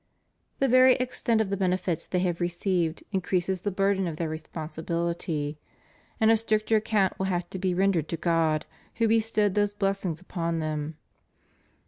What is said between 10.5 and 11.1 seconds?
them.